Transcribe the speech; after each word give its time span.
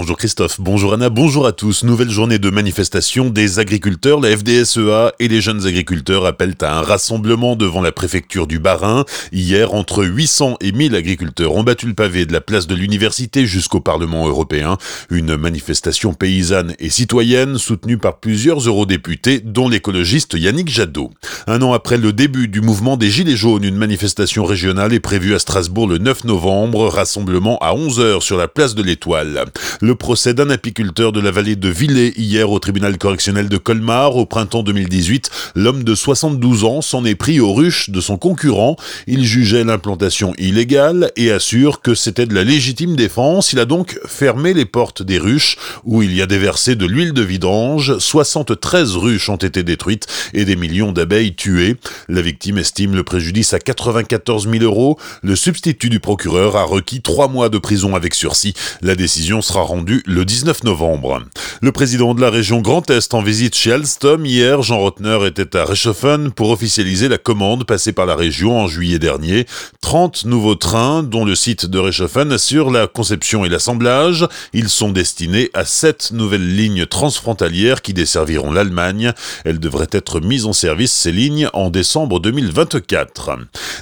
Bonjour 0.00 0.16
Christophe, 0.16 0.60
bonjour 0.60 0.94
Anna, 0.94 1.10
bonjour 1.10 1.44
à 1.44 1.50
tous. 1.50 1.82
Nouvelle 1.82 2.08
journée 2.08 2.38
de 2.38 2.50
manifestation 2.50 3.30
des 3.30 3.58
agriculteurs. 3.58 4.20
La 4.20 4.36
FDSEA 4.36 5.12
et 5.18 5.26
les 5.26 5.40
jeunes 5.40 5.66
agriculteurs 5.66 6.24
appellent 6.24 6.54
à 6.60 6.78
un 6.78 6.82
rassemblement 6.82 7.56
devant 7.56 7.80
la 7.80 7.90
préfecture 7.90 8.46
du 8.46 8.60
Bas-Rhin. 8.60 9.04
Hier, 9.32 9.74
entre 9.74 10.04
800 10.04 10.58
et 10.60 10.70
1000 10.70 10.94
agriculteurs 10.94 11.52
ont 11.52 11.64
battu 11.64 11.88
le 11.88 11.94
pavé 11.94 12.26
de 12.26 12.32
la 12.32 12.40
place 12.40 12.68
de 12.68 12.76
l'université 12.76 13.44
jusqu'au 13.44 13.80
Parlement 13.80 14.28
européen. 14.28 14.78
Une 15.10 15.36
manifestation 15.36 16.14
paysanne 16.14 16.76
et 16.78 16.90
citoyenne 16.90 17.58
soutenue 17.58 17.98
par 17.98 18.20
plusieurs 18.20 18.60
eurodéputés, 18.68 19.40
dont 19.40 19.68
l'écologiste 19.68 20.34
Yannick 20.34 20.68
Jadot. 20.68 21.10
Un 21.48 21.60
an 21.60 21.72
après 21.72 21.98
le 21.98 22.12
début 22.12 22.46
du 22.46 22.60
mouvement 22.60 22.96
des 22.96 23.10
Gilets 23.10 23.34
jaunes, 23.34 23.64
une 23.64 23.74
manifestation 23.74 24.44
régionale 24.44 24.92
est 24.92 25.00
prévue 25.00 25.34
à 25.34 25.40
Strasbourg 25.40 25.88
le 25.88 25.98
9 25.98 26.22
novembre. 26.22 26.86
Rassemblement 26.86 27.58
à 27.58 27.74
11h 27.74 28.20
sur 28.20 28.36
la 28.36 28.46
place 28.46 28.76
de 28.76 28.84
l'Étoile 28.84 29.44
le 29.88 29.94
procès 29.94 30.34
d'un 30.34 30.50
apiculteur 30.50 31.12
de 31.12 31.20
la 31.20 31.30
vallée 31.30 31.56
de 31.56 31.70
Villers 31.70 32.12
hier 32.18 32.50
au 32.50 32.58
tribunal 32.58 32.98
correctionnel 32.98 33.48
de 33.48 33.56
Colmar 33.56 34.16
au 34.16 34.26
printemps 34.26 34.62
2018. 34.62 35.30
L'homme 35.54 35.82
de 35.82 35.94
72 35.94 36.64
ans 36.64 36.82
s'en 36.82 37.06
est 37.06 37.14
pris 37.14 37.40
aux 37.40 37.54
ruches 37.54 37.88
de 37.88 38.02
son 38.02 38.18
concurrent. 38.18 38.76
Il 39.06 39.24
jugeait 39.24 39.64
l'implantation 39.64 40.34
illégale 40.36 41.10
et 41.16 41.32
assure 41.32 41.80
que 41.80 41.94
c'était 41.94 42.26
de 42.26 42.34
la 42.34 42.44
légitime 42.44 42.96
défense. 42.96 43.54
Il 43.54 43.60
a 43.60 43.64
donc 43.64 43.98
fermé 44.06 44.52
les 44.52 44.66
portes 44.66 45.02
des 45.02 45.18
ruches 45.18 45.56
où 45.84 46.02
il 46.02 46.14
y 46.14 46.20
a 46.20 46.26
déversé 46.26 46.76
de 46.76 46.84
l'huile 46.84 47.14
de 47.14 47.22
vidange. 47.22 47.96
73 47.96 48.94
ruches 48.94 49.30
ont 49.30 49.36
été 49.36 49.62
détruites 49.62 50.06
et 50.34 50.44
des 50.44 50.56
millions 50.56 50.92
d'abeilles 50.92 51.34
tuées. 51.34 51.76
La 52.10 52.20
victime 52.20 52.58
estime 52.58 52.94
le 52.94 53.04
préjudice 53.04 53.54
à 53.54 53.58
94 53.58 54.50
000 54.50 54.64
euros. 54.64 54.98
Le 55.22 55.34
substitut 55.34 55.88
du 55.88 55.98
procureur 55.98 56.56
a 56.56 56.64
requis 56.64 57.00
trois 57.00 57.28
mois 57.28 57.48
de 57.48 57.56
prison 57.56 57.96
avec 57.96 58.14
sursis. 58.14 58.52
La 58.82 58.94
décision 58.94 59.40
sera 59.40 59.62
rendue 59.62 59.77
le 59.86 60.24
19 60.24 60.64
novembre. 60.64 61.22
Le 61.60 61.72
président 61.72 62.14
de 62.14 62.20
la 62.20 62.30
région 62.30 62.60
Grand 62.60 62.88
Est 62.90 63.14
en 63.14 63.22
visite 63.22 63.56
chez 63.56 63.72
Alstom 63.72 64.24
hier, 64.24 64.62
Jean 64.62 64.78
Rotner 64.78 65.26
était 65.26 65.56
à 65.56 65.64
Reichshofen 65.64 66.30
pour 66.30 66.50
officialiser 66.50 67.08
la 67.08 67.18
commande 67.18 67.64
passée 67.64 67.92
par 67.92 68.06
la 68.06 68.14
région 68.14 68.60
en 68.60 68.68
juillet 68.68 68.98
dernier. 68.98 69.46
30 69.80 70.24
nouveaux 70.24 70.54
trains 70.54 71.02
dont 71.02 71.24
le 71.24 71.34
site 71.34 71.66
de 71.66 71.78
Reichshofen 71.78 72.30
assure 72.32 72.70
la 72.70 72.86
conception 72.86 73.44
et 73.44 73.48
l'assemblage. 73.48 74.26
Ils 74.52 74.68
sont 74.68 74.90
destinés 74.90 75.50
à 75.54 75.64
7 75.64 76.10
nouvelles 76.12 76.56
lignes 76.56 76.86
transfrontalières 76.86 77.82
qui 77.82 77.94
desserviront 77.94 78.52
l'Allemagne. 78.52 79.12
Elles 79.44 79.60
devraient 79.60 79.88
être 79.92 80.20
mises 80.20 80.46
en 80.46 80.52
service 80.52 80.92
ces 80.92 81.12
lignes 81.12 81.48
en 81.52 81.70
décembre 81.70 82.20
2024. 82.20 83.30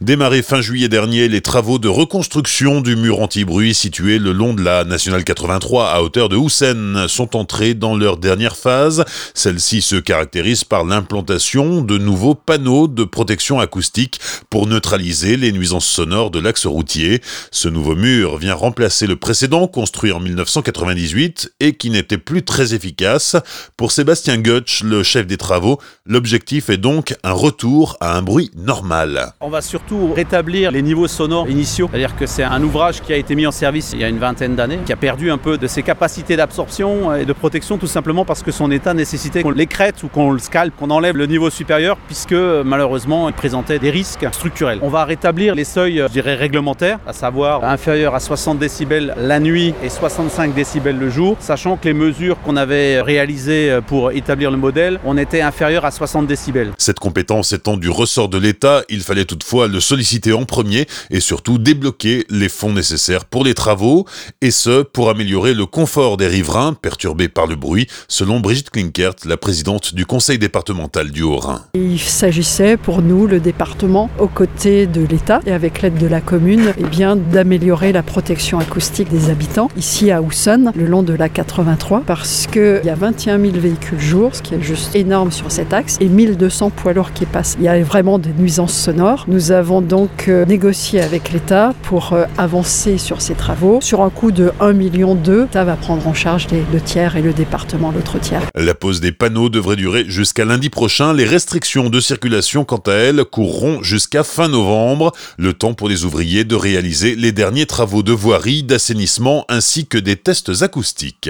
Démarré 0.00 0.42
fin 0.42 0.60
juillet 0.60 0.88
dernier, 0.88 1.28
les 1.28 1.40
travaux 1.40 1.78
de 1.78 1.88
reconstruction 1.88 2.80
du 2.80 2.96
mur 2.96 3.20
anti-bruit 3.20 3.74
situé 3.74 4.18
le 4.18 4.32
long 4.32 4.54
de 4.54 4.62
la 4.62 4.84
nationale 4.84 5.24
83 5.24 5.73
à 5.82 6.02
hauteur 6.02 6.28
de 6.28 6.36
Houssen 6.36 7.08
sont 7.08 7.36
entrés 7.36 7.74
dans 7.74 7.96
leur 7.96 8.16
dernière 8.16 8.56
phase. 8.56 9.04
Celle-ci 9.34 9.82
se 9.82 9.96
caractérise 9.96 10.64
par 10.64 10.84
l'implantation 10.84 11.80
de 11.80 11.98
nouveaux 11.98 12.34
panneaux 12.34 12.86
de 12.86 13.04
protection 13.04 13.58
acoustique 13.58 14.20
pour 14.50 14.66
neutraliser 14.66 15.36
les 15.36 15.52
nuisances 15.52 15.86
sonores 15.86 16.30
de 16.30 16.38
l'axe 16.38 16.66
routier. 16.66 17.20
Ce 17.50 17.68
nouveau 17.68 17.96
mur 17.96 18.36
vient 18.36 18.54
remplacer 18.54 19.06
le 19.06 19.16
précédent 19.16 19.66
construit 19.66 20.12
en 20.12 20.20
1998 20.20 21.54
et 21.60 21.74
qui 21.74 21.90
n'était 21.90 22.18
plus 22.18 22.42
très 22.44 22.74
efficace. 22.74 23.36
Pour 23.76 23.90
Sébastien 23.90 24.38
Goetsch, 24.38 24.82
le 24.84 25.02
chef 25.02 25.26
des 25.26 25.36
travaux, 25.36 25.80
l'objectif 26.06 26.70
est 26.70 26.76
donc 26.76 27.14
un 27.24 27.32
retour 27.32 27.96
à 28.00 28.16
un 28.16 28.22
bruit 28.22 28.50
normal. 28.56 29.32
On 29.40 29.50
va 29.50 29.60
surtout 29.60 30.12
rétablir 30.14 30.70
les 30.70 30.82
niveaux 30.82 31.08
sonores 31.08 31.48
initiaux, 31.50 31.88
c'est-à-dire 31.90 32.16
que 32.16 32.26
c'est 32.26 32.44
un 32.44 32.62
ouvrage 32.62 33.00
qui 33.00 33.12
a 33.12 33.16
été 33.16 33.34
mis 33.34 33.46
en 33.46 33.52
service 33.52 33.90
il 33.92 34.00
y 34.00 34.04
a 34.04 34.08
une 34.08 34.18
vingtaine 34.18 34.54
d'années, 34.54 34.78
qui 34.84 34.92
a 34.92 34.96
perdu 34.96 35.30
un 35.30 35.38
peu 35.38 35.58
de 35.64 35.68
ses 35.68 35.82
capacités 35.82 36.36
d'absorption 36.36 37.14
et 37.14 37.24
de 37.24 37.32
protection 37.32 37.78
tout 37.78 37.86
simplement 37.86 38.26
parce 38.26 38.42
que 38.42 38.52
son 38.52 38.70
état 38.70 38.92
nécessitait 38.92 39.42
qu'on 39.42 39.50
l'écrète 39.50 40.02
ou 40.02 40.08
qu'on 40.08 40.30
le 40.30 40.38
scalpe, 40.38 40.76
qu'on 40.76 40.90
enlève 40.90 41.16
le 41.16 41.24
niveau 41.24 41.48
supérieur 41.48 41.96
puisque 42.06 42.34
malheureusement 42.34 43.30
il 43.30 43.34
présentait 43.34 43.78
des 43.78 43.88
risques 43.88 44.26
structurels. 44.30 44.78
On 44.82 44.90
va 44.90 45.06
rétablir 45.06 45.54
les 45.54 45.64
seuils, 45.64 46.04
je 46.06 46.12
dirais, 46.12 46.34
réglementaires, 46.34 46.98
à 47.06 47.14
savoir 47.14 47.64
inférieurs 47.64 48.14
à 48.14 48.20
60 48.20 48.58
décibels 48.58 49.14
la 49.16 49.40
nuit 49.40 49.72
et 49.82 49.88
65 49.88 50.52
décibels 50.52 50.98
le 50.98 51.08
jour, 51.08 51.38
sachant 51.40 51.78
que 51.78 51.88
les 51.88 51.94
mesures 51.94 52.38
qu'on 52.42 52.58
avait 52.58 53.00
réalisées 53.00 53.78
pour 53.86 54.12
établir 54.12 54.50
le 54.50 54.58
modèle, 54.58 55.00
on 55.06 55.16
était 55.16 55.40
inférieur 55.40 55.86
à 55.86 55.90
60 55.90 56.26
décibels. 56.26 56.72
Cette 56.76 56.98
compétence 56.98 57.54
étant 57.54 57.78
du 57.78 57.88
ressort 57.88 58.28
de 58.28 58.36
l'État, 58.36 58.82
il 58.90 59.00
fallait 59.00 59.24
toutefois 59.24 59.66
le 59.66 59.80
solliciter 59.80 60.34
en 60.34 60.44
premier 60.44 60.84
et 61.10 61.20
surtout 61.20 61.56
débloquer 61.56 62.26
les 62.28 62.50
fonds 62.50 62.74
nécessaires 62.74 63.24
pour 63.24 63.44
les 63.44 63.54
travaux, 63.54 64.04
et 64.42 64.50
ce 64.50 64.82
pour 64.82 65.08
améliorer 65.08 65.53
le 65.54 65.66
confort 65.66 66.16
des 66.16 66.26
riverains 66.26 66.74
perturbés 66.74 67.28
par 67.28 67.46
le 67.46 67.56
bruit, 67.56 67.86
selon 68.08 68.40
Brigitte 68.40 68.70
Klinkert, 68.70 69.14
la 69.24 69.36
présidente 69.36 69.94
du 69.94 70.04
conseil 70.04 70.38
départemental 70.38 71.10
du 71.10 71.22
Haut-Rhin. 71.22 71.62
Il 71.74 72.00
s'agissait 72.00 72.76
pour 72.76 73.02
nous, 73.02 73.26
le 73.26 73.40
département, 73.40 74.10
aux 74.18 74.28
côtés 74.28 74.86
de 74.86 75.02
l'État 75.02 75.40
et 75.46 75.52
avec 75.52 75.82
l'aide 75.82 75.98
de 75.98 76.06
la 76.06 76.20
commune, 76.20 76.72
eh 76.78 76.84
bien 76.84 77.16
d'améliorer 77.16 77.92
la 77.92 78.02
protection 78.02 78.58
acoustique 78.58 79.08
des 79.08 79.30
habitants 79.30 79.68
ici 79.76 80.10
à 80.10 80.20
Housson, 80.20 80.72
le 80.74 80.86
long 80.86 81.02
de 81.02 81.14
la 81.14 81.28
83, 81.28 82.02
parce 82.06 82.46
qu'il 82.46 82.82
y 82.84 82.90
a 82.90 82.94
21 82.94 83.40
000 83.40 83.52
véhicules 83.58 84.00
jour, 84.00 84.34
ce 84.34 84.42
qui 84.42 84.54
est 84.54 84.62
juste 84.62 84.94
énorme 84.94 85.30
sur 85.30 85.50
cet 85.50 85.72
axe, 85.72 85.96
et 86.00 86.08
1200 86.08 86.70
poids 86.70 86.92
lourds 86.92 87.12
qui 87.12 87.26
passent. 87.26 87.56
Il 87.58 87.64
y 87.64 87.68
a 87.68 87.82
vraiment 87.82 88.18
des 88.18 88.30
nuisances 88.38 88.74
sonores. 88.74 89.24
Nous 89.28 89.52
avons 89.52 89.80
donc 89.80 90.28
euh, 90.28 90.44
négocié 90.44 91.00
avec 91.00 91.32
l'État 91.32 91.74
pour 91.82 92.12
euh, 92.12 92.24
avancer 92.38 92.98
sur 92.98 93.22
ces 93.22 93.34
travaux. 93.34 93.78
Sur 93.80 94.02
un 94.02 94.10
coût 94.10 94.32
de 94.32 94.52
1,2 94.60 94.72
million, 94.74 95.14
l'État 95.44 95.64
va 95.64 95.76
prendre 95.76 96.06
en 96.08 96.14
charge 96.14 96.46
les 96.50 96.80
tiers 96.80 97.16
et 97.16 97.22
le 97.22 97.34
département 97.34 97.92
l'autre 97.92 98.18
tiers. 98.18 98.48
La 98.54 98.74
pose 98.74 99.02
des 99.02 99.12
panneaux 99.12 99.50
devrait 99.50 99.76
durer 99.76 100.06
jusqu'à 100.08 100.46
lundi 100.46 100.70
prochain. 100.70 101.12
Les 101.12 101.26
restrictions 101.26 101.90
de 101.90 102.00
circulation, 102.00 102.64
quant 102.64 102.82
à 102.86 102.92
elles, 102.92 103.26
courront 103.26 103.82
jusqu'à 103.82 104.24
fin 104.24 104.48
novembre. 104.48 105.12
Le 105.36 105.52
temps 105.52 105.74
pour 105.74 105.90
les 105.90 106.06
ouvriers 106.06 106.44
de 106.44 106.54
réaliser 106.54 107.14
les 107.14 107.30
derniers 107.30 107.66
travaux 107.66 108.02
de 108.02 108.12
voirie, 108.12 108.62
d'assainissement 108.62 109.44
ainsi 109.50 109.86
que 109.86 109.98
des 109.98 110.16
tests 110.16 110.62
acoustiques. 110.62 111.28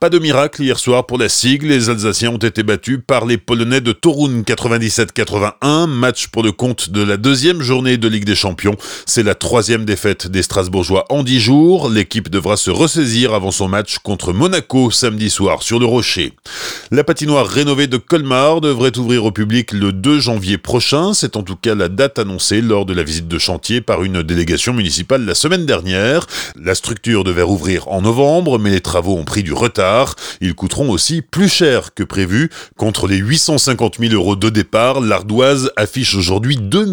Pas 0.00 0.10
de 0.10 0.18
miracle 0.18 0.60
hier 0.60 0.80
soir 0.80 1.06
pour 1.06 1.18
la 1.18 1.28
sigle. 1.28 1.68
Les 1.68 1.88
Alsaciens 1.88 2.30
ont 2.30 2.38
été 2.38 2.64
battus 2.64 2.98
par 3.06 3.26
les 3.26 3.38
Polonais 3.38 3.80
de 3.80 3.92
Torun 3.92 4.42
97-81. 4.42 5.86
Match 5.86 6.26
pour 6.26 6.42
le 6.42 6.50
compte 6.50 6.90
de 6.90 7.02
la 7.02 7.16
deuxième 7.16 7.62
journée 7.62 7.96
de 7.96 8.08
Ligue 8.08 8.24
des 8.24 8.34
Champions. 8.34 8.76
C'est 9.06 9.22
la 9.22 9.36
troisième 9.36 9.84
défaite 9.84 10.26
des 10.26 10.42
Strasbourgeois 10.42 11.04
en 11.10 11.22
dix 11.22 11.38
jours. 11.38 11.88
L'équipe 11.88 12.28
devra 12.28 12.56
se 12.56 12.72
ressaisir 12.72 13.34
avant 13.34 13.51
son 13.52 13.68
match 13.68 13.98
contre 13.98 14.32
Monaco 14.32 14.90
samedi 14.90 15.30
soir 15.30 15.62
sur 15.62 15.78
le 15.78 15.86
Rocher. 15.86 16.32
La 16.90 17.04
patinoire 17.04 17.46
rénovée 17.46 17.86
de 17.86 17.96
Colmar 17.96 18.60
devrait 18.60 18.98
ouvrir 18.98 19.24
au 19.24 19.30
public 19.30 19.72
le 19.72 19.92
2 19.92 20.18
janvier 20.18 20.58
prochain. 20.58 21.14
C'est 21.14 21.36
en 21.36 21.42
tout 21.42 21.56
cas 21.56 21.74
la 21.74 21.88
date 21.88 22.18
annoncée 22.18 22.60
lors 22.60 22.86
de 22.86 22.94
la 22.94 23.02
visite 23.02 23.28
de 23.28 23.38
chantier 23.38 23.80
par 23.80 24.02
une 24.02 24.22
délégation 24.22 24.72
municipale 24.72 25.24
la 25.24 25.34
semaine 25.34 25.66
dernière. 25.66 26.26
La 26.60 26.74
structure 26.74 27.24
devait 27.24 27.42
rouvrir 27.42 27.88
en 27.88 28.02
novembre, 28.02 28.58
mais 28.58 28.70
les 28.70 28.80
travaux 28.80 29.16
ont 29.16 29.24
pris 29.24 29.42
du 29.42 29.52
retard. 29.52 30.16
Ils 30.40 30.54
coûteront 30.54 30.90
aussi 30.90 31.22
plus 31.22 31.48
cher 31.48 31.94
que 31.94 32.02
prévu. 32.02 32.50
Contre 32.76 33.06
les 33.06 33.16
850 33.16 33.98
000 34.00 34.14
euros 34.14 34.36
de 34.36 34.48
départ, 34.48 35.00
l'ardoise 35.00 35.70
affiche 35.76 36.14
aujourd'hui 36.14 36.56
2 36.56 36.86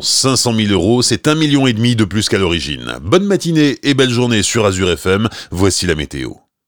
500 0.00 0.54
000 0.54 0.72
euros. 0.72 1.02
C'est 1.02 1.28
un 1.28 1.34
million 1.34 1.66
et 1.66 1.72
demi 1.72 1.96
de 1.96 2.04
plus 2.04 2.28
qu'à 2.28 2.38
l'origine. 2.38 2.94
Bonne 3.02 3.24
matinée 3.24 3.78
et 3.82 3.94
belle 3.94 4.10
journée 4.10 4.42
sur 4.42 4.66
Azure 4.66 4.90
FM. 4.90 5.28
Voici 5.50 5.86
la 5.86 5.94
météo. 6.00 6.49